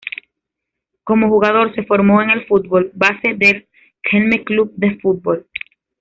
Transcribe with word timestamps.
Como 1.03 1.29
jugador 1.29 1.75
se 1.75 1.83
formó 1.83 2.23
en 2.23 2.31
el 2.31 2.47
fútbol 2.47 2.89
base 2.95 3.35
del 3.35 3.67
Kelme 4.01 4.43
Club 4.43 4.71
de 4.75 4.95
Fútbol. 4.99 5.45